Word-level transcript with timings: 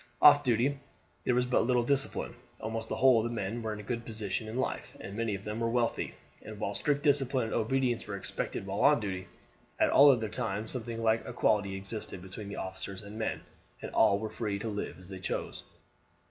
Off 0.19 0.43
duty 0.43 0.79
there 1.25 1.35
was 1.35 1.45
but 1.45 1.67
little 1.67 1.83
discipline. 1.83 2.33
Almost 2.59 2.89
the 2.89 2.95
whole 2.95 3.21
of 3.21 3.27
the 3.29 3.35
men 3.35 3.61
were 3.61 3.71
in 3.71 3.79
a 3.79 3.83
good 3.83 4.03
position 4.03 4.47
in 4.47 4.57
life, 4.57 4.97
and 4.99 5.15
many 5.15 5.35
of 5.35 5.43
them 5.43 5.59
very 5.59 5.69
wealthy; 5.69 6.15
and 6.41 6.57
while 6.59 6.73
strict 6.73 7.03
discipline 7.03 7.45
and 7.45 7.53
obedience 7.53 8.07
were 8.07 8.15
expected 8.15 8.65
while 8.65 8.79
on 8.79 8.99
duty, 8.99 9.27
at 9.79 9.91
all 9.91 10.09
other 10.09 10.27
times 10.27 10.71
something 10.71 11.03
like 11.03 11.23
equality 11.27 11.75
existed 11.75 12.19
between 12.23 12.55
officers 12.55 13.03
and 13.03 13.19
men, 13.19 13.41
and 13.79 13.91
all 13.91 14.17
were 14.17 14.31
free 14.31 14.57
to 14.57 14.69
live 14.69 14.97
as 14.97 15.07
they 15.07 15.19
chose. 15.19 15.61